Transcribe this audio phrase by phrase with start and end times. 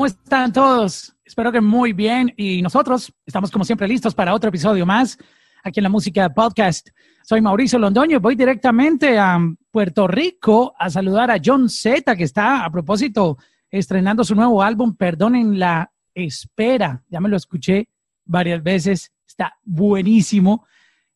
[0.00, 1.14] ¿Cómo están todos?
[1.22, 2.32] Espero que muy bien.
[2.34, 5.18] Y nosotros estamos como siempre listos para otro episodio más
[5.62, 6.88] aquí en la Música Podcast.
[7.22, 8.18] Soy Mauricio Londoño.
[8.18, 9.38] Voy directamente a
[9.70, 13.36] Puerto Rico a saludar a John Z, que está a propósito
[13.70, 17.02] estrenando su nuevo álbum, Perdonen la Espera.
[17.10, 17.86] Ya me lo escuché
[18.24, 19.12] varias veces.
[19.28, 20.64] Está buenísimo.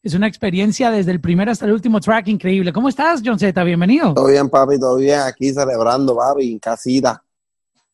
[0.02, 2.70] Es una experiencia desde el primer hasta el último track increíble.
[2.70, 3.64] ¿Cómo estás, John Z?
[3.64, 4.12] Bienvenido.
[4.12, 5.20] Todo bien, papi, todo bien.
[5.20, 7.23] Aquí celebrando, papi, en casita.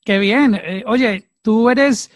[0.04, 0.54] Qué bien.
[0.54, 2.10] Eh, oye, tú eres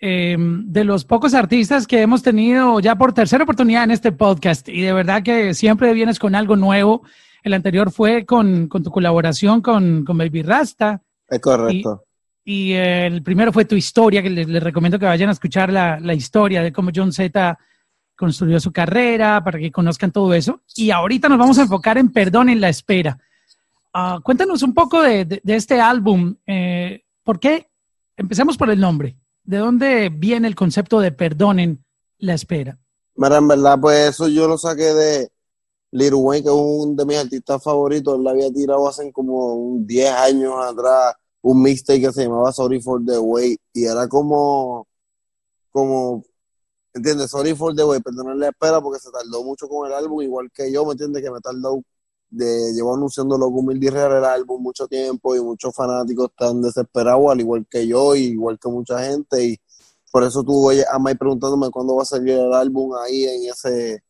[0.00, 4.68] eh, de los pocos artistas que hemos tenido ya por tercera oportunidad en este podcast
[4.68, 7.02] y de verdad que siempre vienes con algo nuevo.
[7.44, 11.00] El anterior fue con, tu colaboración con, con, Baby Rasta.
[11.28, 12.04] Es correcto.
[12.44, 16.62] Y, el primero fue tu historia, que les, recomiendo que vayan a escuchar la, historia
[16.62, 17.56] de cómo John Z
[18.16, 20.62] construyó su carrera, para que conozcan todo eso.
[20.74, 23.18] Y ahorita nos vamos a enfocar en Perdón en la Espera.
[23.94, 26.34] Ah, cuéntanos un poco de, este álbum.
[26.46, 27.68] Eh, ¿Por qué?
[28.16, 29.16] Empecemos por el nombre.
[29.44, 31.84] ¿De dónde viene el concepto de perdonen
[32.18, 32.78] la espera?
[33.14, 35.32] Mira, en verdad, pues eso yo lo saqué de
[35.92, 38.16] Lil Wayne, que es uno de mis artistas favoritos.
[38.16, 42.80] Él la había tirado hace como 10 años atrás un mixtape que se llamaba Sorry
[42.80, 43.58] for the Way.
[43.72, 44.86] Y era como,
[45.70, 46.24] como,
[46.94, 47.30] ¿entiendes?
[47.30, 50.50] Sorry for the Way, perdonen la espera porque se tardó mucho con el álbum, igual
[50.52, 51.22] que yo, ¿me entiendes?
[51.22, 51.82] Que me tardó
[52.32, 57.30] de llevo anunciando Loco Humilde Real el álbum mucho tiempo y muchos fanáticos están desesperados,
[57.30, 59.58] al igual que yo, y igual que mucha gente, y
[60.10, 64.02] por eso tuve a Mike preguntándome cuándo va a salir el álbum ahí en ese,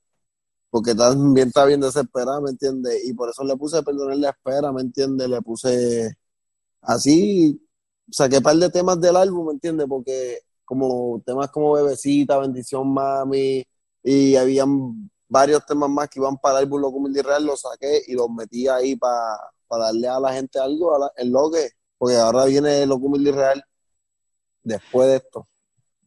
[0.70, 3.04] porque también está bien desesperado, ¿me entiendes?
[3.04, 5.28] Y por eso le puse perdonar la espera, ¿me entiendes?
[5.28, 6.16] Le puse
[6.82, 7.60] así,
[8.10, 9.86] saqué un par de temas del álbum, ¿me entiendes?
[9.88, 13.64] Porque como temas como Bebecita, Bendición Mami,
[14.02, 18.12] y habían varios temas más que iban para el álbum Loco Real, los saqué y
[18.12, 19.39] los metí ahí para
[19.70, 23.64] darle a la gente algo en lo que, porque ahora viene Loco Real
[24.62, 25.48] después de esto.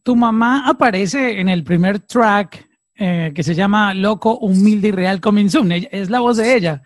[0.04, 5.20] Tu mamá aparece en el primer track eh, que se llama Loco, Humilde y Real
[5.20, 5.72] Coming Soon.
[5.72, 6.82] Es la voz de ella.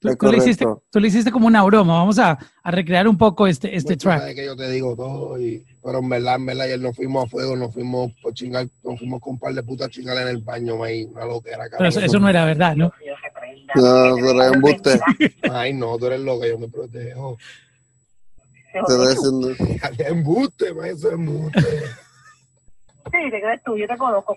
[0.00, 1.98] Tú, le hiciste, tú, le hiciste, como una broma.
[1.98, 4.34] Vamos a, a recrear un poco este, este track.
[4.34, 7.28] que yo te digo todo, y, pero en verdad, en verdad, ayer nos fuimos a
[7.28, 10.38] fuego, nos fuimos por chingar, nos fuimos con un par de putas chingar en el
[10.38, 11.64] baño, maíz, una loquera.
[11.76, 12.92] Pero eso, eso, no era verdad, ¿no?
[13.74, 15.00] No, tú eres embuste.
[15.50, 17.36] Ay, no, tú eres loca, yo me protejo.
[18.72, 19.50] Te estoy diciendo.
[20.06, 21.60] embuste, maíz, eso es embuste.
[21.60, 24.36] Sí, te crees tú, yo te conozco,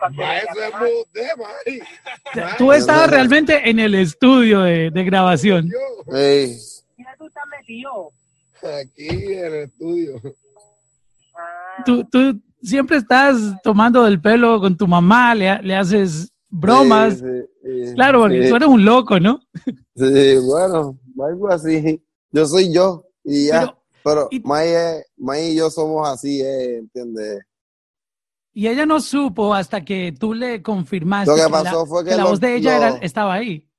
[2.57, 5.69] Tú estabas realmente en el estudio de, de grabación.
[6.11, 6.57] Hey.
[6.97, 8.09] Mira, tú estás metido.
[8.63, 10.21] Aquí en el estudio.
[11.37, 11.83] Ah.
[11.85, 17.21] Tú, tú siempre estás tomando del pelo con tu mamá, le, le haces bromas.
[17.95, 19.41] claro, porque tú eres un loco, ¿no?
[19.95, 22.01] Sí, bueno, algo así.
[22.31, 23.77] Yo soy yo y ya.
[24.03, 24.43] Pero, pero
[25.17, 27.43] May, y yo somos así, eh, ¿entiendes?
[28.53, 32.15] Y ella no supo hasta que tú le confirmaste lo que, pasó la, fue que,
[32.15, 33.69] la voz de ella estaba ahí.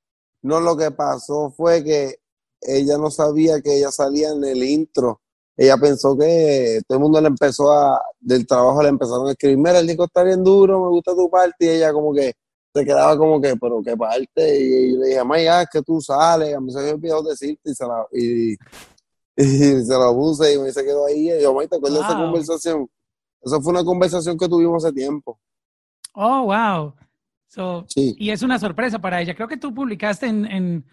[0.43, 2.17] No, lo que pasó fue que
[2.61, 5.23] ella no sabía que ella salía en el intro.
[5.57, 9.57] Ella pensó que todo el mundo le empezó a, del trabajo le empezaron a escribir,
[9.57, 12.35] mira, el disco está bien duro, me gusta tu parte, y ella como que
[12.75, 16.55] se quedaba como que, pero qué parte, y, le dije, Maya, es que tú sales,
[16.55, 18.53] a mí se me olvidó decirte, y se la, y,
[19.37, 22.07] y, se la puse, y me se quedó ahí, y yo, May, ¿te acuerdas de
[22.07, 22.89] esa conversación?
[23.43, 25.39] Esa fue una conversación que tuvimos hace tiempo.
[26.13, 26.95] Oh, wow.
[27.95, 29.35] Y es una sorpresa para ella.
[29.35, 30.85] Creo que tú publicaste en,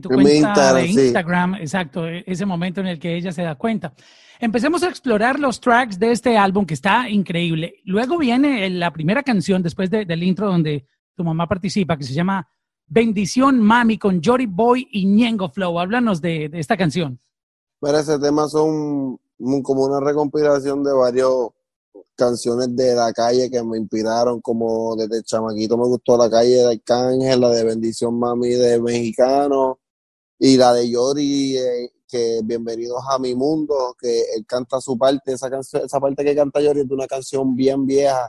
[0.00, 3.92] tu cuenta de Instagram, exacto, e, ese momento en el que ella se da cuenta.
[4.42, 7.74] Empecemos a explorar los tracks de este álbum que está increíble.
[7.84, 12.48] Luego viene la primera canción después del intro donde tu mamá participa, que se llama
[12.88, 15.78] Bendición Mami con Jory Boy y Ñengo Flow.
[15.78, 17.20] Háblanos de, esta canción.
[17.80, 19.18] Bueno, ese tema son
[19.62, 21.50] como una recompilación de varios
[22.16, 26.72] canciones de la calle que me inspiraron, como desde chamaquito me gustó la calle de
[26.72, 29.78] Arcángel, la de Bendición Mami de Mexicano
[30.44, 35.34] y la de Yori, eh, que Bienvenidos a mi mundo, que él canta su parte,
[35.34, 38.28] esa, canción, esa parte que canta Yori es de una canción bien vieja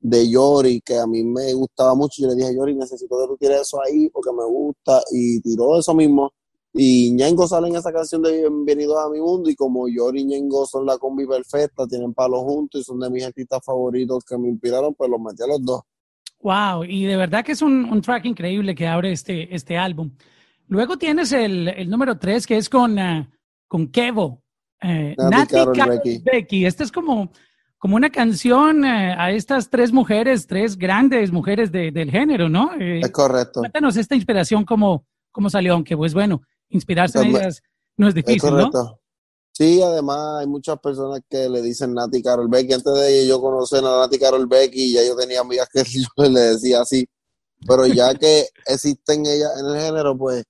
[0.00, 3.36] de Yori, que a mí me gustaba mucho, yo le dije Yori, necesito que tú
[3.36, 6.32] tires eso ahí porque me gusta, y tiró eso mismo
[6.72, 10.24] y Ñengo sale en esa canción de Bienvenidos a mi mundo y como Yori y
[10.24, 14.36] Ñengo son la combi perfecta, tienen palos juntos y son de mis artistas favoritos que
[14.36, 15.82] me inspiraron, pues los metí a los dos.
[16.40, 20.10] Wow, y de verdad que es un, un track increíble que abre este, este álbum.
[20.68, 23.26] Luego tienes el, el número tres que es con, uh,
[23.68, 24.42] con Kevo.
[24.82, 25.56] Eh, Nati,
[25.88, 26.18] Becky.
[26.18, 26.66] Becky.
[26.66, 27.32] Esta es como,
[27.78, 32.72] como una canción uh, a estas tres mujeres, tres grandes mujeres de, del género, ¿no?
[32.80, 33.60] Eh, es correcto.
[33.60, 37.62] Cuéntanos esta inspiración, cómo, cómo salió, aunque pues bueno, inspirarse en ellas
[37.96, 39.00] no es difícil, correcto.
[39.52, 42.74] Sí, además hay muchas personas que le dicen Nati Carol Becky.
[42.74, 45.82] Antes de yo conocer a Nati Carol Becky, ya yo tenía amigas que
[46.18, 47.08] yo le decía así.
[47.66, 50.44] Pero ya que existen ellas en el género, pues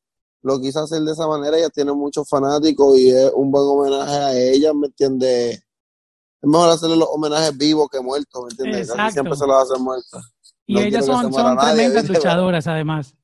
[0.47, 1.59] lo quise hacer de esa manera.
[1.59, 5.57] Ella tiene muchos fanáticos y es un buen homenaje a ella, ¿me entiendes?
[5.57, 8.89] Es mejor hacerle los homenajes vivos que muertos, ¿me entiendes?
[8.89, 9.13] Exacto.
[9.13, 10.25] siempre se los hacen muertas.
[10.67, 13.15] Y No ellas son, tremendas luchadoras, además.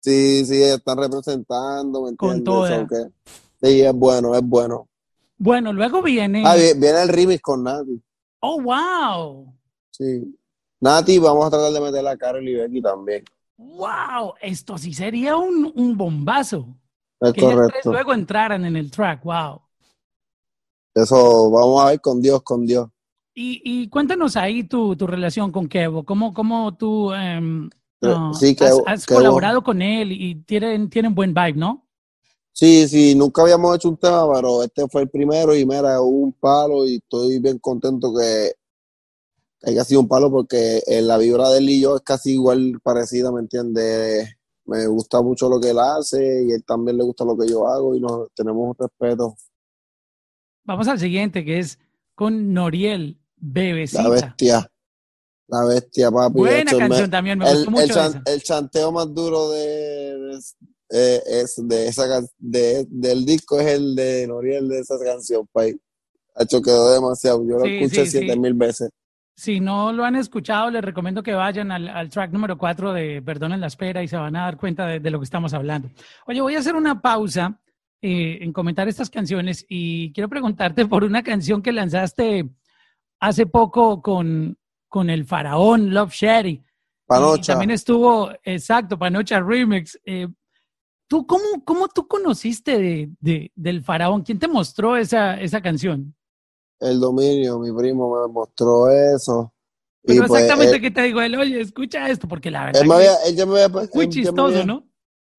[0.00, 2.44] Sí, sí, ellas están representando, ¿me Con entiendes?
[2.44, 2.80] toda.
[2.80, 4.88] So que- sí, es bueno, es bueno.
[5.36, 6.44] Bueno, luego viene.
[6.46, 8.00] Ah, vi- viene el remix con Nati.
[8.40, 9.52] Oh, wow.
[9.90, 10.34] Sí.
[10.80, 13.24] Nati, vamos a tratar de meter a Carol y Becky también.
[13.56, 14.34] Wow.
[14.40, 16.76] Esto sí sería un, un bombazo.
[17.20, 17.92] Es Que correcto.
[17.92, 19.22] luego entraran en el track.
[19.24, 19.62] Wow.
[20.94, 22.88] Eso, vamos a ver con Dios, con Dios.
[23.34, 26.04] Y, y cuéntanos ahí tu, tu relación con Kevo.
[26.04, 27.68] ¿Cómo, cómo tú em,
[28.00, 29.18] no, Eh, sí, has, Kevo- has Kevo.
[29.18, 31.84] colaborado con él y tienen, tienen buen vibe, ¿no?
[32.52, 36.32] Sí, sí, nunca habíamos hecho un tema, pero este fue el primero y mira, un
[36.32, 38.52] palo y estoy bien contento que
[39.66, 42.80] haya sido un palo porque eh, la vibra de él y yo es casi igual
[42.82, 44.28] parecida, ¿me entiendes?
[44.66, 47.66] Me gusta mucho lo que él hace y él también le gusta lo que yo
[47.68, 49.36] hago y nos tenemos un respeto.
[50.64, 51.78] Vamos al siguiente, que es
[52.14, 54.10] con Noriel, La Bebecita.
[54.10, 54.70] bestia,
[55.48, 56.38] la bestia, papi.
[56.38, 58.22] Buena hecho, me- canción también, me el, gustó el mucho chan- esa.
[58.24, 60.38] el chanteo más duro de,
[60.88, 65.78] de- es de esa de, del disco es el de Noriel de esa canción, pay.
[66.36, 67.44] Hacho quedó demasiado.
[67.46, 68.38] Yo lo Sí, escuché sí, siete sí.
[68.38, 68.90] mil veces.
[69.36, 73.20] Si no lo han escuchado, les recomiendo que vayan al, al track número 4 de
[73.20, 75.90] Perdonen la Espera y se van a dar cuenta de, de lo que estamos hablando.
[76.26, 77.58] Oye, voy a hacer una pausa
[78.00, 82.48] eh, en comentar estas canciones y quiero preguntarte por una canción que lanzaste
[83.18, 84.56] hace poco con,
[84.88, 86.50] con el faraón Love Sherry.
[86.52, 86.62] Y
[87.06, 87.52] Panocha.
[87.54, 89.98] también estuvo, exacto, Panocha Remix.
[90.04, 90.28] Eh,
[91.08, 94.22] ¿Tú cómo, cómo tú conociste de, de- del faraón?
[94.22, 96.14] ¿Quién te mostró esa, esa canción?
[96.80, 99.52] El dominio, mi primo me mostró eso.
[100.02, 102.88] Pero pues, exactamente él, qué te digo él, oye, escucha esto, porque la verdad él
[102.88, 104.86] me que había, él ya me había, muy él me había- ¿no?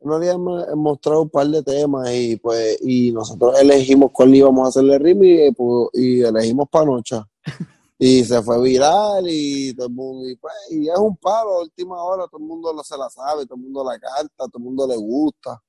[0.02, 4.66] me había mo- mostrado un par de temas y pues y nosotros elegimos cuál íbamos
[4.66, 7.28] a hacerle remix y, pues, y elegimos Panocha.
[7.98, 11.62] Y se fue viral y todo el mundo, y, pues, y es un palo a
[11.62, 14.58] última hora, todo el mundo lo- se la sabe, todo el mundo la canta, todo
[14.58, 15.62] el mundo le gusta.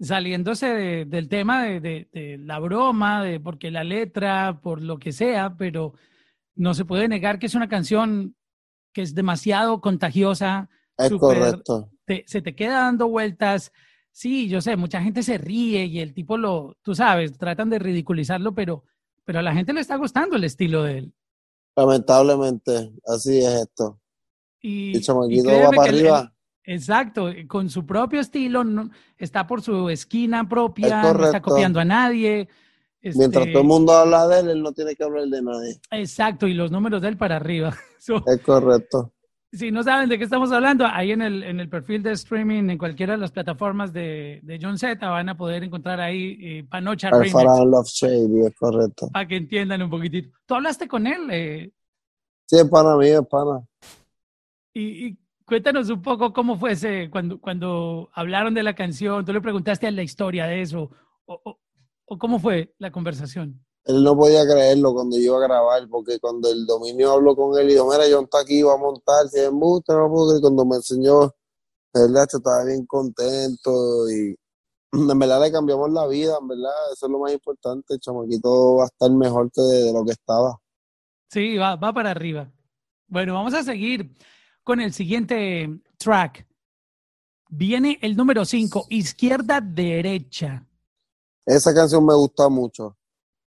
[0.00, 4.98] Saliéndose de- del tema de, de- de la broma, de porque la letra, por lo
[4.98, 5.94] que sea, pero
[6.54, 8.34] no se puede negar que es una canción
[8.92, 10.68] que es demasiado contagiosa,
[10.98, 11.38] Es Súper.
[11.38, 11.90] correcto.
[12.06, 13.72] te- se te queda dando vueltas.
[14.12, 17.78] Sí, yo sé, mucha gente se ríe y el tipo lo, tú sabes, tratan de
[17.78, 18.84] ridiculizarlo, pero,
[19.24, 21.14] pero a la gente le está gustando el estilo de él.
[21.76, 24.00] Lamentablemente, así es esto.
[24.60, 26.34] Y, y va para arriba.
[26.64, 31.80] Exacto, con su propio estilo, no- está por su esquina Es propia, no está copiando
[31.80, 32.48] a nadie.
[33.02, 35.80] Mientras este, todo el mundo habla de él, él no tiene que hablar de nadie.
[35.90, 37.74] Exacto, y los números de él para arriba.
[37.98, 39.12] So, Es correcto.
[39.52, 42.70] si no saben de qué estamos hablando, ahí en el, en el perfil de streaming,
[42.70, 46.64] en cualquiera de las plataformas de, de John Z, van a poder encontrar ahí eh,
[46.68, 49.08] Panocha Remix, Love Shady, es correcto.
[49.12, 50.30] para que entiendan un poquitito.
[50.46, 51.70] Tú hablaste con él eh,
[52.46, 53.60] Sí, es pana mío, es pana.
[54.72, 55.18] y, y
[55.50, 59.88] cuéntanos un poco cómo fue ese, cuando, cuando hablaron de la canción, tú le preguntaste
[59.88, 60.90] a la historia de eso,
[61.26, 61.58] o, o-
[62.06, 63.64] o cómo fue la conversación.
[63.84, 67.58] Él no podía creerlo cuando yo iba a grabar, porque cuando el dominio habló con
[67.58, 70.28] él y dijo, mira, John está aquí, va a montar, si es embuste, no puedo
[70.28, 70.40] creer.
[70.42, 71.22] Cuando me enseñó,
[71.94, 74.36] de verdad, estaba bien contento y
[74.92, 78.76] en verdad le cambiamos la vida, en verdad, eso es lo más importante, el chamaquito
[78.76, 80.58] va a estar mejor que de, de lo que estaba.
[81.30, 82.50] Sí, va, va para arriba.
[83.08, 84.10] Bueno, vamos a seguir
[84.70, 86.46] con el siguiente track.
[87.48, 90.64] Viene el número 5, izquierda derecha.
[91.44, 92.96] Esa canción me gusta mucho.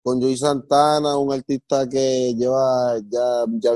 [0.01, 3.71] Con Joey Santana, un artista que lleva ya, ya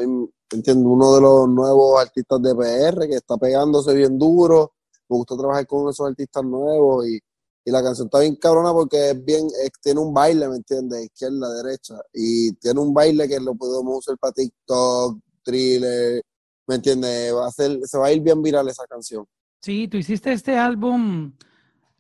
[0.54, 4.72] entiendo, uno de los nuevos artistas de PR que está pegándose bien duro.
[5.10, 7.20] Me gusta trabajar con esos artistas nuevos y,
[7.66, 9.50] y la canción está bien cabrona porque es bien,
[9.82, 11.08] tiene un baile, ¿me entiendes?
[11.08, 11.96] Izquierda, derecha.
[12.14, 16.24] Y tiene un baile que lo podemos usar para TikTok, thriller,
[16.68, 17.34] ¿me entiendes?
[17.34, 19.26] Va a ser, se va a ir bien viral esa canción.
[19.62, 21.34] Sí, tú hiciste este álbum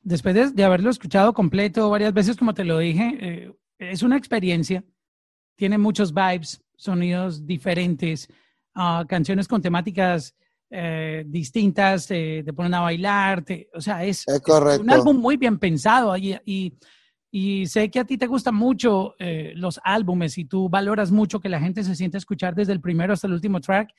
[0.01, 3.17] después de, de haberlo escuchado completo varias veces, como te lo dije.
[3.21, 4.83] eh, es una experiencia.
[5.55, 8.27] Tiene muchos vibes, sonidos diferentes,
[8.75, 10.35] ah, canciones con temáticas
[10.69, 14.41] eh, distintas, eh, te ponen a bailar, te- o sea, es, Es
[14.73, 16.73] es un álbum muy bien pensado y, y,
[17.29, 21.39] y sé que a ti te gustan mucho eh, los álbumes y tú valoras mucho
[21.39, 23.91] que la gente se siente a escuchar desde el primero hasta el último track.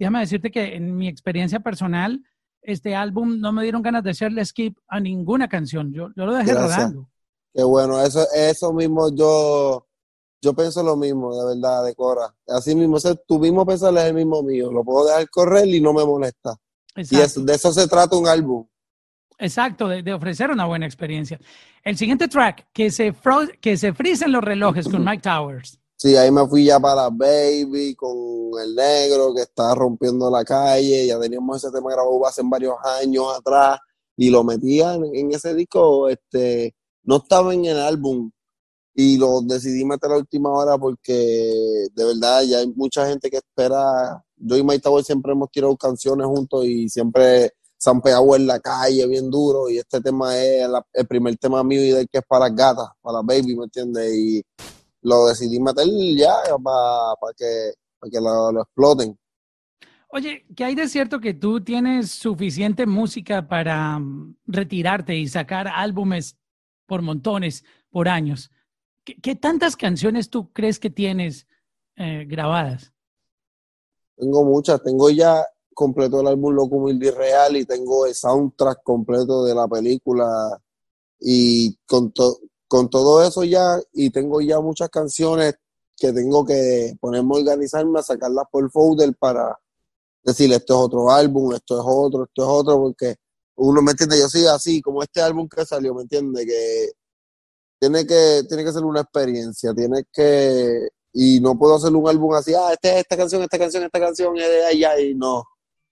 [0.00, 2.24] Déjame decirte que en mi experiencia personal,
[2.62, 5.92] este álbum no me dieron ganas de hacerle skip a ninguna canción.
[5.92, 6.76] Yo, yo lo dejé Gracias.
[6.78, 7.10] rodando.
[7.54, 9.86] Qué bueno, eso, eso mismo yo,
[10.40, 12.34] yo pienso lo mismo, de verdad, de Cora.
[12.48, 14.72] Así mismo, ese, tu mismo pensar es el mismo mío.
[14.72, 16.56] Lo puedo dejar correr y no me molesta.
[16.96, 17.24] Y Exacto.
[17.26, 18.66] eso- de eso se trata un álbum.
[19.38, 21.38] Exacto, de, de ofrecer una buena experiencia.
[21.82, 23.14] El siguiente track, que se,
[23.60, 25.78] que se frisen los relojes con Mike Towers.
[26.02, 28.10] Sí, ahí me fui ya para Baby con
[28.58, 31.06] el negro que está rompiendo la calle.
[31.06, 33.78] Ya teníamos ese tema grabado hace varios años atrás
[34.16, 36.08] y lo metía en, ese disco.
[36.08, 38.30] Este, no estaba en el álbum
[38.94, 41.12] y lo decidí meter a la última hora porque
[41.92, 44.24] de verdad ya hay mucha gente que espera.
[44.36, 48.46] Yo y Mike Tower siempre hemos tirado canciones juntos y siempre se han pegado en
[48.46, 49.68] la calle bien duro.
[49.68, 53.20] Y este tema es el primer tema mío y del que es para gatas, para
[53.20, 54.14] baby, ¿me entiendes?
[54.14, 54.42] Y
[55.02, 59.18] lo decidí meter ya para que, pa' que lo, lo exploten.
[60.08, 65.68] Oye, ¿qué hay de cierto que tú tienes suficiente música para mm, retirarte y sacar
[65.68, 66.36] álbumes
[66.86, 68.50] por montones, por años?
[69.04, 71.46] ¿Qué, qué tantas canciones tú crees que tienes
[71.96, 72.92] eh, grabadas?
[74.16, 78.82] Tengo muchas, tengo ya completo el álbum Loco Humilde y Real y tengo el soundtrack
[78.82, 80.60] completo de la película
[81.20, 82.40] y con, to-
[82.70, 85.56] con todo eso ya y tengo ya muchas canciones
[85.96, 89.58] que tengo que ponerme a organizarme a sacarlas por folder para
[90.22, 93.16] decir esto es otro álbum, esto es otro, esto es otro, porque
[93.56, 96.46] uno me entiende, yo soy así, como este álbum que salió, ¿me entiende?
[96.46, 96.92] Que
[97.80, 102.34] tiene que, tiene que ser una experiencia, tiene que, y no puedo hacer un álbum
[102.34, 105.42] así, ah, este, esta canción, esta canción, esta canción es de allá, y no.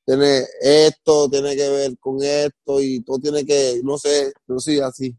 [0.06, 4.78] Tiene esto, tiene que ver con esto, y todo tiene que, no sé, no soy
[4.78, 5.12] así.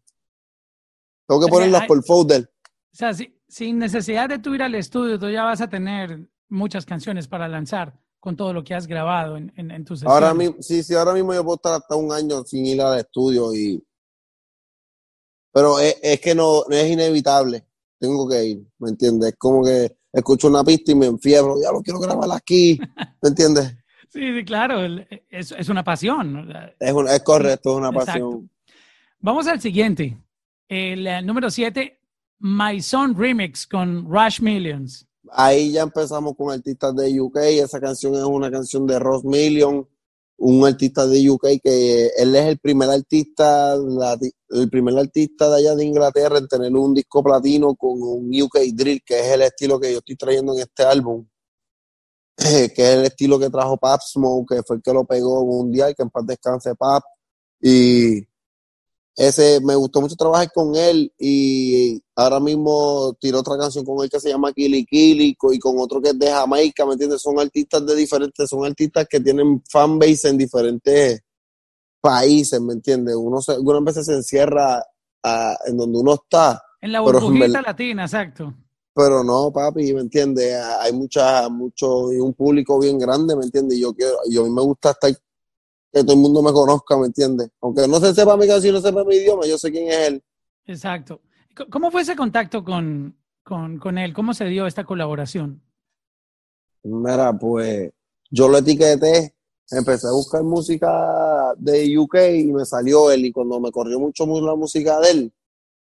[1.30, 2.52] Tengo que ponerlas por folder.
[2.92, 6.28] O sea, si- sin necesidad de tú ir al estudio, tú ya vas a tener
[6.50, 10.34] muchas canciones para lanzar con todo lo que has grabado en, en, en tus Ahora
[10.34, 13.54] mismo, sí, sí, ahora mismo yo puedo estar hasta un año sin ir al estudio
[13.54, 13.82] y
[15.54, 17.64] pero es, es que no, no es inevitable.
[18.00, 19.30] Tengo que ir, ¿me entiendes?
[19.30, 22.80] Es como que escucho una pista y me enfiebro, ya lo quiero grabar aquí,
[23.22, 23.76] ¿me entiendes?
[24.12, 24.84] Sí, sí, claro,
[25.30, 26.50] es, es una pasión.
[26.80, 28.06] Es, una- es correcto, es una Exacto.
[28.12, 28.50] pasión.
[29.20, 30.18] Vamos al siguiente.
[30.70, 32.00] El, eh, número 7,
[32.42, 35.08] My Son Remix con Rush Millions.
[35.32, 37.38] Ahí ya empezamos con artistas de UK.
[37.38, 39.88] Esa canción es una canción de Ross Million,
[40.38, 45.76] un artista de UK que él es el primer artista, el primer artista de allá
[45.76, 49.80] de Inglaterra en tener un disco platino con un UK drill, que es el estilo
[49.80, 51.28] que yo estoy trayendo en este álbum,
[52.38, 55.96] que es el estilo que trajo Pap Smoke, que fue el que lo pegó mundial,
[55.96, 57.04] que en paz descanse Pap.
[57.60, 58.29] Y
[59.16, 64.10] ese me gustó mucho trabajar con él y ahora mismo tiró otra canción con él
[64.10, 67.22] que se llama Kili Kili y con otro que es de Jamaica, ¿me entiendes?
[67.22, 71.22] Son artistas de diferentes, son artistas que tienen fanbase en diferentes
[72.02, 73.16] países, ¿me entiendes?
[73.16, 74.82] Uno se, algunas veces se encierra
[75.66, 78.54] en donde uno está, En la Pero burbujita verdad- latina, exacto.
[78.94, 80.56] pero no, papi, ¿me entiendes?
[80.80, 83.78] Hay mucha, mucho, y un público bien grande, ¿me entiendes?
[83.78, 85.12] Y Yo quiero, yo a mí me gusta estar,
[85.92, 87.50] que todo el mundo me conozca, ¿me entiendes?
[87.62, 90.24] Aunque no se sepa mi canción, no sepa mi idioma, yo sé quién es él.
[90.66, 91.22] Exacto.
[91.72, 94.14] ¿Cómo fue ese contacto con, con, con él?
[94.14, 95.62] ¿Cómo se dio esta colaboración?
[96.84, 97.92] Mira, pues
[98.30, 99.36] yo lo etiqueté,
[99.72, 103.26] empecé a buscar música de UK y me salió él.
[103.26, 105.34] Y cuando me corrió mucho mu- la música de él,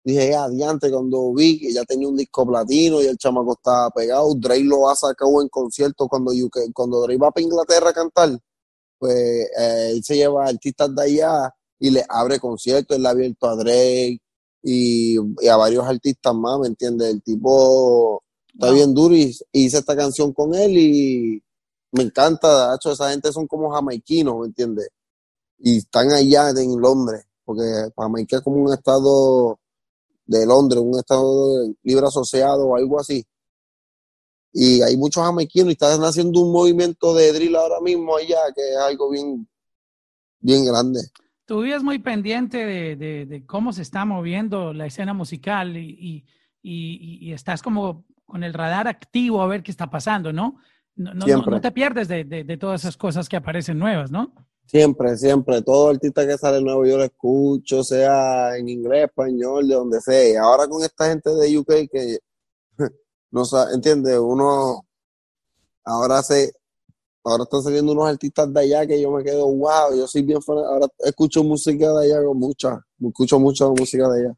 [0.03, 4.35] dije, adiante, cuando vi que ya tenía un disco platino y el chamaco estaba pegado,
[4.35, 8.37] Drake lo ha sacado en conciertos cuando UK, cuando Drake va para Inglaterra a cantar,
[9.05, 13.11] pues eh, él se lleva artistas de allá y le abre conciertos, él le ha
[13.11, 14.19] abierto a Drake
[14.63, 17.13] y, y a varios artistas más, ¿me entiendes?
[17.13, 21.43] El tipo está bien duro y hice esta canción con él y
[21.91, 24.89] me encanta, de hecho, esa gente son como jamaiquinos, ¿me entiendes?
[25.59, 27.63] Y están allá en Londres, porque
[27.95, 29.59] Jamaica es como un estado
[30.25, 33.23] de Londres, un estado libre asociado o algo así.
[34.57, 38.61] Y hay muchos jamaiquinos y están haciendo un movimiento de drill ahora mismo allá, que
[38.71, 39.45] es algo bien,
[40.39, 41.01] bien grande.
[41.45, 45.75] Tu vida es muy pendiente de, de- de cómo se está moviendo la escena musical
[45.75, 46.25] y,
[46.63, 50.55] y- y- estás como con el radar activo a ver qué está pasando, ¿no?
[50.95, 51.25] No, no-
[51.57, 54.33] no- te pierdes de, de- de todas esas cosas que aparecen nuevas, ¿no?
[54.67, 55.61] Siempre, siempre.
[55.63, 60.29] Todo artista que sale nuevo yo lo escucho, sea en inglés, español, de donde sea.
[60.29, 62.19] Y ahora con esta gente de UK que
[63.35, 64.17] no sabe, ¿entiendes?
[64.17, 64.85] Uno
[65.83, 66.53] ahora se,
[67.25, 70.41] ahora están saliendo unos artistas de allá que yo me quedo, wow, yo soy bien
[70.41, 70.57] fan.
[70.59, 74.35] Ahora escucho música de allá mucha, escucho mucha música de allá.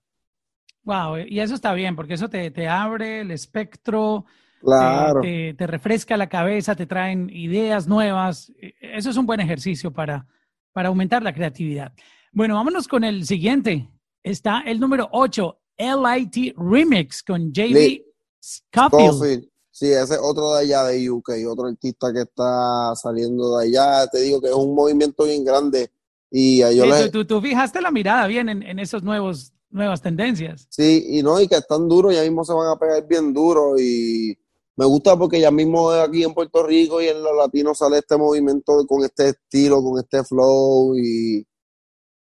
[0.83, 4.25] Wow, y eso está bien, porque eso te, te abre el espectro,
[4.59, 5.21] te- Claro.
[5.21, 8.51] te, te refresca la cabeza, te traen ideas nuevas.
[8.59, 10.25] E- Eso es un buen ejercicio para,
[10.73, 11.93] para aumentar la creatividad.
[12.31, 13.89] Bueno, vámonos con el siguiente.
[14.23, 18.06] Está el número 8, LIT Remix con JB
[18.47, 19.13] Scofield.
[19.13, 19.49] Scofield.
[19.71, 24.07] Sí, ese es otro de allá de UK, otro artista que está saliendo de allá.
[24.07, 25.91] Te digo que es un movimiento bien grande.
[26.31, 30.01] Y yo Sí, les- tú, tú- fijaste la mirada bien en, en esos nuevos nuevas
[30.01, 30.65] tendencias.
[30.69, 33.77] Sí, y no, y que están duros, ya mismo se van a pegar bien duro
[33.77, 34.35] y
[34.77, 38.15] me gusta porque ya mismo aquí en Puerto Rico y en los latinos sale este
[38.17, 41.45] movimiento con este estilo, con este flow y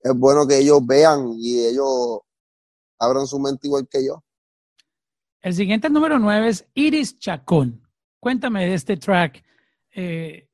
[0.04, 2.20] es bueno que ellos vean y ellos
[3.00, 4.22] abran su mente igual que yo.
[5.42, 7.82] El siguiente número 9 es Iris Chacón.
[8.20, 9.44] Cuéntame de este track.
[9.96, 10.48] Eh,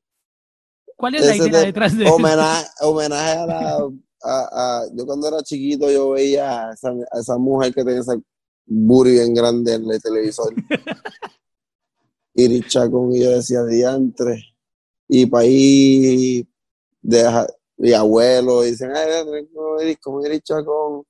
[0.96, 2.14] ¿Cuál es la idea de- detrás de eso?
[2.14, 3.88] Homenaje, homenaje a la...
[4.22, 4.48] A,
[4.80, 8.16] a- yo cuando era chiquito yo veía a esa, a esa mujer que tenía ese
[8.64, 10.52] booty bien grande en el televisor.
[12.34, 14.42] Iris Chacón y yo decía diantre.
[15.08, 16.46] Y para ahí
[17.02, 21.04] de mi abuelo dicen, ay, como Iris, como Iris Chacón.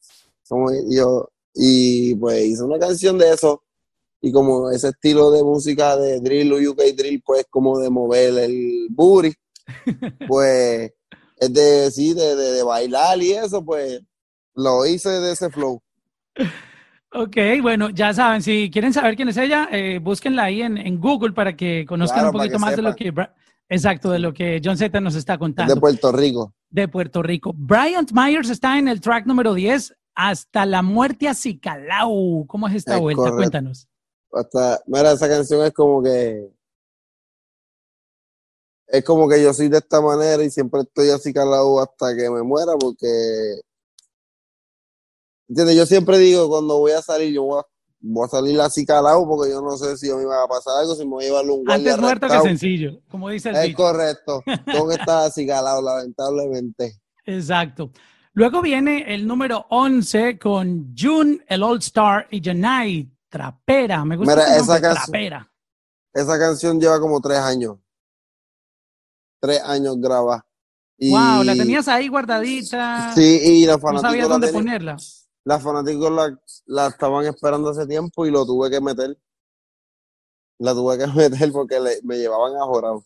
[0.48, 3.62] Como y yo, y pues hice una canción de eso.
[4.20, 8.38] Y como ese estilo de música de drill o UK drill, pues como de mover
[8.38, 9.32] el booty,
[10.28, 10.92] pues
[11.38, 14.00] es de, sí, de, de, de bailar y eso, pues
[14.54, 15.80] lo hice de ese flow.
[17.12, 21.00] Ok, bueno, ya saben, si quieren saber quién es ella, eh, búsquenla ahí en, en
[21.00, 23.32] Google para que conozcan Claro, un poquito más de lo que, Bra-
[23.68, 25.74] exacto, de lo que John Z nos está Es contando.
[25.74, 26.52] de Puerto Rico.
[26.68, 27.52] de Puerto Rico.
[27.56, 32.46] Bryant Myers está en el track número 10, Hasta la muerte a Cicalau.
[32.46, 33.18] ¿Cómo es esta Es vuelta?
[33.20, 33.36] correcto.
[33.36, 33.86] Cuéntanos.
[34.36, 36.50] Hasta, mira, esa canción es como que.
[38.88, 42.30] Es como que yo soy de esta manera y siempre estoy así calado hasta que
[42.30, 43.60] me muera, porque.
[45.48, 45.76] ¿Entiendes?
[45.76, 47.62] Yo siempre digo, cuando voy a salir, yo voy a,
[48.00, 50.48] voy a salir así calado, porque yo no sé si a mí me va a
[50.48, 53.50] pasar algo, si me voy a llevar un guardia Antes muerto que sencillo, como dice
[53.50, 53.76] el Es dicho.
[53.76, 54.42] correcto.
[54.66, 57.00] Tengo que estar así calado, lamentablemente.
[57.24, 57.90] Exacto.
[58.32, 64.04] Luego viene el número 11 con June, el All Star, y Janai, Trapera.
[64.04, 65.52] Me gusta Mira, esa Trapera.
[66.12, 67.76] Esa canción lleva como tres años.
[69.40, 70.46] Tres años grabada.
[70.98, 73.12] Y- Wow, la tenías ahí guardadita.
[73.14, 74.96] Sí, y no sabías fanáticos, la, dónde tenían- ponerla.
[75.44, 79.18] los fanáticos la, la estaban esperando hace tiempo y lo tuve que meter.
[80.58, 83.04] La tuve que meter porque le- me llevaban a jorado.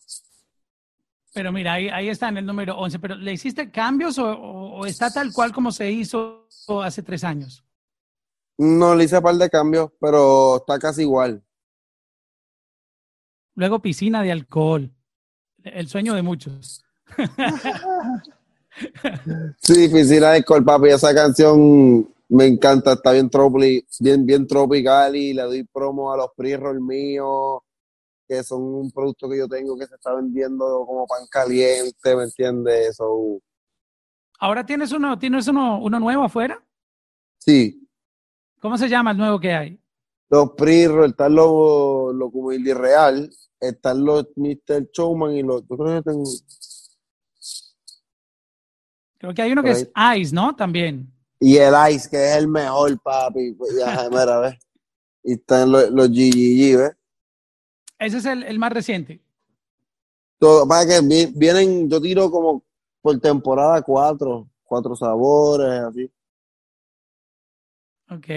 [1.33, 2.99] Pero mira, ahí, ahí está en el número 11.
[2.99, 6.47] ¿Pero le hiciste cambios o, o- o está tal cual como se hizo
[6.83, 7.65] hace tres años?
[8.61, 11.43] No le hice un par de cambios, pero está casi igual.
[13.55, 14.91] Luego piscina de alcohol.
[15.63, 16.83] El sueño de muchos.
[19.61, 20.87] Sí, piscina de Col, papi.
[20.89, 26.17] Esa canción me encanta, está bien, tropi- bien, bien tropical y le doy promo a
[26.17, 27.59] los pre-roll míos,
[28.27, 32.23] que son un producto que yo tengo que se está vendiendo como pan caliente, ¿me
[32.23, 32.95] entiendes?
[32.95, 33.41] So,
[34.39, 36.63] Ahora tienes uno, tienes uno, uno nuevo afuera.
[37.39, 37.80] sí,
[38.61, 39.79] ¿Cómo se llama el nuevo que hay?
[40.29, 44.89] los pre-roll, están los, los como Real, están los Mr.
[44.93, 45.67] Showman y los.
[45.67, 46.23] Yo creo que tengo.
[49.17, 50.55] Creo que hay uno que es Ice, ¿no?
[50.55, 51.11] También.
[51.39, 53.53] Y el Ice, que es el mejor, papi.
[53.53, 54.55] Pues, ya, mira, ¿ves?
[55.23, 56.91] Y están los, los GGG, ¿ves?
[57.99, 59.21] Ese es el, el más reciente.
[60.39, 62.63] Todo, para que vi- vienen, yo tiro como
[63.01, 66.11] por temporada cuatro, cuatro sabores, así.
[68.11, 68.27] Ok.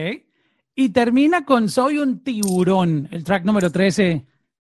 [0.76, 4.24] Y termina con Soy un tiburón, el track número 13.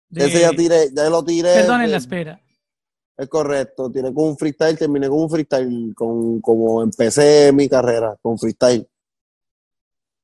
[0.10, 1.54] de- Ese ya tiré, ya lo tiré.
[1.54, 2.42] Perdonen eh, la espera.
[3.18, 8.18] Es correcto, tiré con un freestyle, terminé con un freestyle, con, como empecé mi carrera,
[8.22, 8.88] con freestyle.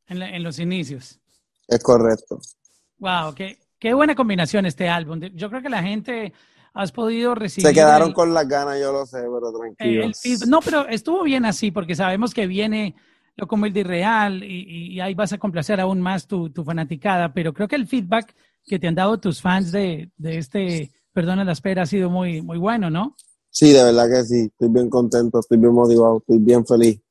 [0.08, 1.20] En, la- en los inicios.
[1.68, 2.40] Es correcto.
[2.98, 5.20] Wow, qué, qué buena combinación este álbum.
[5.36, 6.34] Yo creo que la gente
[6.74, 7.68] has podido recibir.
[7.68, 10.12] Se quedaron el- con las ganas, yo lo sé, pero tranquilo.
[10.48, 12.96] no, pero estuvo bien así porque sabemos que viene
[13.38, 16.50] lo como el de real y, y- y ahí vas a complacer aún más tu,
[16.50, 20.38] tu fanaticada, pero creo que el feedback que te han dado tus fans de, de
[20.38, 23.16] este Perdona la espera ha sido muy, muy bueno, ¿no?
[23.50, 27.02] Sí, de verdad que sí, estoy bien contento, estoy bien motivado, estoy bien feliz.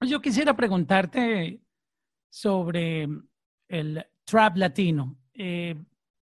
[0.00, 1.60] Yo quisiera preguntarte
[2.30, 3.08] sobre
[3.68, 5.16] el trap latino.
[5.34, 5.76] Eh,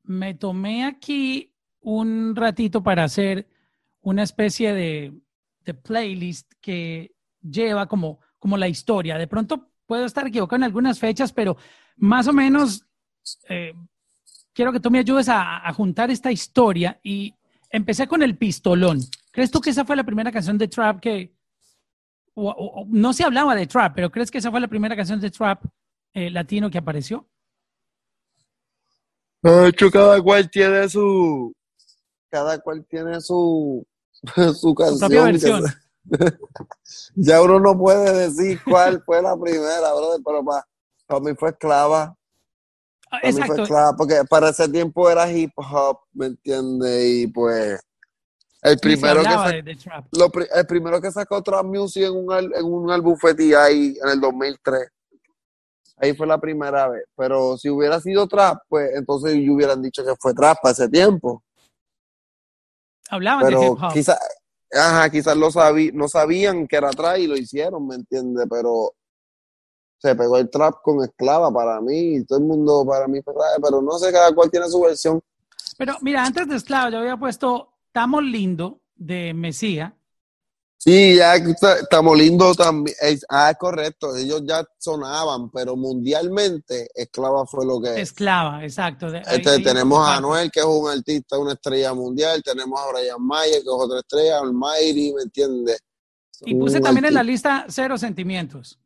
[0.03, 3.47] me tomé aquí un ratito para hacer
[4.01, 5.13] una especie de,
[5.65, 9.17] de playlist que lleva como, como la historia.
[9.17, 11.57] De pronto puedo estar equivocado en algunas fechas, pero
[11.97, 12.85] más o menos
[13.49, 13.73] eh,
[14.53, 17.33] quiero que tú me ayudes a, a juntar esta historia y
[17.71, 18.99] empecé con el pistolón.
[19.31, 21.33] ¿Crees tú que esa fue la primera canción de trap que,
[22.35, 24.95] o- o- o- no se hablaba de trap, pero ¿crees que esa fue la primera
[24.95, 25.65] canción de trap
[26.13, 27.27] eh, latino que apareció?
[29.41, 31.51] De hecho, cada cual tiene su.
[32.29, 33.83] Cada cual tiene su.
[34.61, 34.99] su canción.
[34.99, 35.63] propia versión.
[37.15, 40.67] ya uno no puede decir cuál fue la primera, brother, pero para
[41.07, 42.15] Para mí fue esclava.
[43.11, 47.05] Ah, Para mí fue esclava, porque para ese tiempo era hip hop, ¿me entiendes?
[47.05, 47.79] Y pues
[48.65, 49.77] el primero que de,
[50.13, 53.99] lo el primero sacó Trap Music en un, en un álbum fue T.I.
[54.01, 54.89] en el 2003.
[55.97, 57.03] Ahí fue la primera vez.
[57.15, 60.89] Pero si hubiera sido Trap, pues entonces yo hubieran dicho que fue Trap para ese
[60.89, 61.43] tiempo.
[63.07, 63.93] Hablaban de hip hop.
[64.71, 68.45] Ajá, quizás lo sabí, no sabían que era Trap y lo hicieron, ¿me entiendes?
[68.49, 68.93] Pero
[69.97, 73.33] se pegó el Trap con Esclava para mí y todo el mundo para mí fue
[73.61, 75.21] pero no sé, cada cual tiene su versión.
[75.77, 79.95] Pero mira, antes de Esclavo yo había puesto Tamo Lindo de Mesía.
[80.87, 82.95] Sí, ya estamos lindos también.
[83.01, 87.99] Es- ah, es correcto, ellos ya sonaban, pero mundialmente Esclava fue lo que...
[87.99, 89.09] Esclava, exacto.
[89.09, 90.17] de- ahí- Este, ahí tenemos a.
[90.17, 93.97] Anuel, que es un artista, una estrella mundial, tenemos a Brian Mayer, que es otra
[93.99, 95.79] estrella, Almighty, ¿me entiendes?
[96.41, 98.79] Y puse Un también en la lista Cero Sentimientos,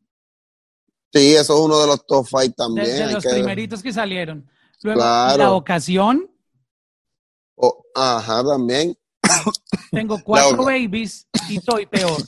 [1.11, 2.85] Sí, eso es uno de los top five de, también.
[2.85, 4.47] de hay los que- primeritos que salieron.
[4.83, 5.37] Luego, Claro.
[5.37, 6.31] La Ocasión,
[7.61, 8.95] Oh, ajá, también.
[9.91, 12.21] Tengo Cuatro Babies y Soy Peor.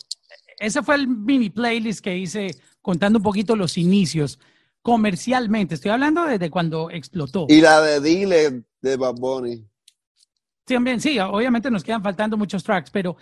[0.60, 4.40] Ese fue el mini playlist que hice contando un poquito los inicios
[4.82, 5.76] comercialmente.
[5.76, 7.46] Estoy hablando desde cuando explotó.
[7.50, 9.66] Y la de Dile de Bad Bunny.
[10.66, 13.18] También, sí, obviamente nos quedan faltando muchos tracks, pero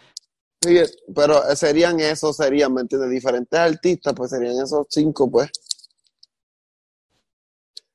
[0.62, 0.78] Sí,
[1.15, 3.10] pero serían esos, serían, ¿me entiendes?
[3.10, 5.50] Diferentes artistas, pues serían esos cinco, pues.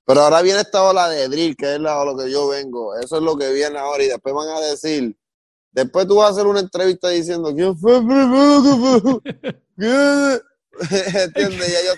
[0.07, 2.97] Pero ahora viene esta ola de drill, que es la, lo que yo vengo.
[2.97, 5.17] Eso es lo que viene ahora y después van a decir,
[5.75, 9.61] después tú vas a hacer una entrevista diciendo, ¿quién fue el primero que fue?
[9.79, 10.41] ¿Qué?
[11.25, 11.69] ¿Entiendes?
[11.69, 11.97] Y ellos,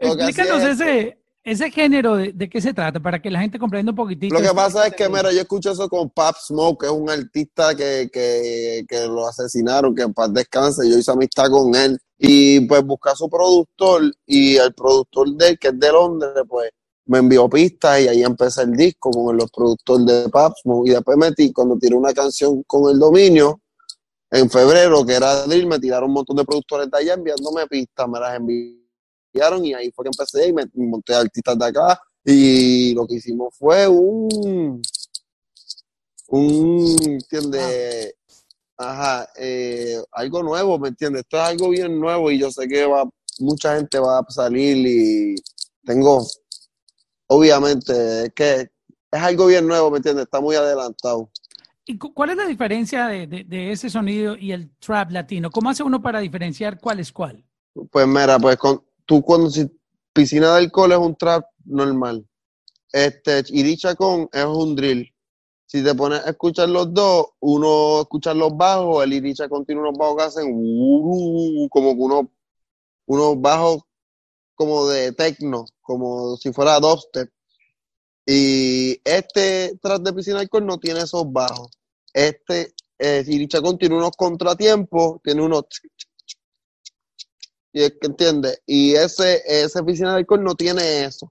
[0.00, 3.40] Lo que explícanos es- ese, ese género de, de qué se trata para que la
[3.40, 4.34] gente comprenda un poquitito.
[4.34, 7.08] Lo que pasa es que, mira, yo escucho eso con Pap Smoke, que es un
[7.08, 10.88] artista que, que, que lo asesinaron, que en paz descanse.
[10.90, 11.98] Yo hice amistad con él.
[12.18, 16.32] Y pues busca a su productor y el productor de él, que es de Londres,
[16.48, 16.70] pues
[17.06, 20.88] me envió pistas y ahí empecé el disco con los productores de Pap Smoke.
[20.88, 23.60] Y después metí, cuando tiré una canción con el dominio,
[24.30, 28.08] en febrero, que era Drill, me tiraron un montón de productores de allá enviándome pistas,
[28.08, 31.64] me las enviaron y ahí fue que empecé y me me monté a artistas de
[31.64, 34.82] acá y lo que hicimos fue un,
[36.28, 38.14] un, ¿entiendes?
[38.76, 41.22] Ajá, eh, algo nuevo, ¿me entiendes?
[41.22, 44.76] Esto es algo bien nuevo y yo sé que va, mucha gente va a salir
[44.76, 45.36] y
[45.84, 46.26] tengo,
[47.28, 48.60] obviamente, es que
[49.10, 50.24] es algo bien nuevo, ¿me entiendes?
[50.24, 51.30] Está muy adelantado.
[51.84, 55.50] ¿Y cu- cuál es la diferencia de, de- de ese sonido y el trap latino?
[55.50, 57.44] ¿Cómo hace uno para diferenciar cuál es cuál?
[57.90, 59.70] Pues mira, pues con, tú cuando si
[60.12, 62.26] piscina de alcohol es un trap normal.
[62.92, 65.12] Este, y dicha con es un drill.
[65.66, 69.80] Si te pones a escuchar los dos, uno escucha los bajos, el Iricha con tiene
[69.80, 72.26] unos bajos que hacen uh, como que unos,
[73.06, 73.82] unos bajos
[74.56, 77.30] como de techno, como si fuera dubstep.
[78.26, 81.70] Y este trap de piscina de alcohol no tiene esos bajos.
[82.12, 85.66] Este, eh, Iricha con tiene unos contratiempos, tiene unos
[87.72, 91.30] y es que entiende, y ese, ese piscina de alcohol no tiene eso.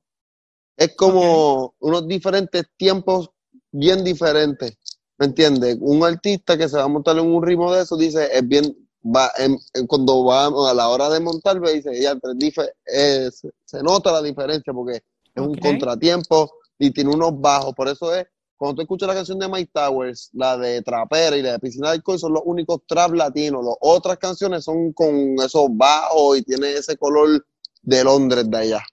[0.77, 3.31] Es como unos diferentes tiempos
[3.71, 4.77] bien diferentes.
[5.17, 5.77] ¿Me entiendes?
[5.81, 8.84] Un artista que se va a montar en un ritmo de eso dice, es bien,
[9.05, 12.57] va, en- en- cuando va a la hora de montar, me dice, ya, pero es
[12.85, 13.29] eh,
[13.63, 14.97] se, nota la diferencia porque
[15.33, 15.59] es un Ok.
[15.59, 17.73] contratiempo y tiene unos bajos.
[17.73, 18.25] Por eso es,
[18.57, 21.89] cuando tú escuchas la canción de Mike Towers, la de Trapera y la de Piscina
[21.89, 23.63] de Alcohol, son los únicos trap latinos.
[23.65, 27.45] Las otras canciones son con esos bajos y tiene ese color
[27.81, 28.83] de Londres de allá.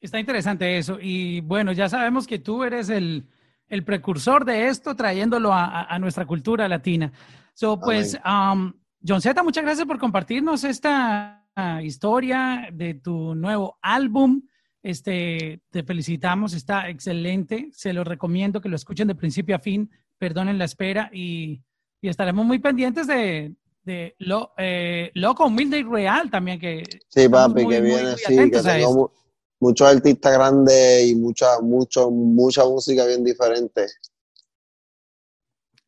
[0.00, 0.98] Está interesante eso.
[1.00, 3.26] Y bueno, ya sabemos que tú eres el,
[3.68, 7.12] el precursor de esto, trayéndolo a, a- a nuestra cultura latina.
[7.54, 8.72] So, pues, um,
[9.06, 14.42] John Z, muchas gracias por compartirnos esta ah, historia de tu nuevo álbum.
[14.82, 17.70] Este, te felicitamos, está excelente.
[17.72, 19.90] Se lo recomiendo que lo escuchen de principio a fin.
[20.18, 21.62] Perdonen la espera y,
[22.00, 26.58] y estaremos muy pendientes de, de lo, eh, Loco, Humilde y Real también.
[26.58, 29.12] Que Sí, papi, muy, que muy, viene, muy sí, que tengo
[29.60, 33.86] muchos artistas grandes y mucha, mucho, mucha música bien diferente.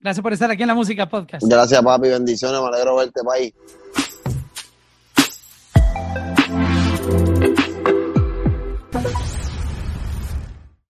[0.00, 1.46] Gracias por estar aquí en la Música Podcast.
[1.46, 3.52] Gracias, papi, bendiciones, me alegro verte, país.